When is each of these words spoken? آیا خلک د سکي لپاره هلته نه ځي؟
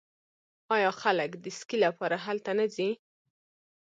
آیا 0.75 0.91
خلک 1.01 1.31
د 1.43 1.45
سکي 1.59 1.77
لپاره 1.85 2.15
هلته 2.25 2.51
نه 2.59 2.65
ځي؟ 2.75 2.89